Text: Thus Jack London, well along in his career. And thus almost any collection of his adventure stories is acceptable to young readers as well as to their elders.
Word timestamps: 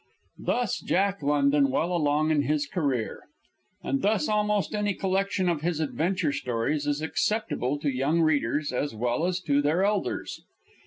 Thus 0.39 0.79
Jack 0.79 1.21
London, 1.21 1.69
well 1.69 1.95
along 1.95 2.31
in 2.31 2.41
his 2.41 2.65
career. 2.65 3.21
And 3.83 4.01
thus 4.01 4.27
almost 4.27 4.73
any 4.73 4.95
collection 4.95 5.47
of 5.47 5.61
his 5.61 5.79
adventure 5.79 6.31
stories 6.31 6.87
is 6.87 7.03
acceptable 7.03 7.77
to 7.77 7.87
young 7.95 8.19
readers 8.21 8.73
as 8.73 8.95
well 8.95 9.27
as 9.27 9.39
to 9.41 9.61
their 9.61 9.83
elders. 9.83 10.41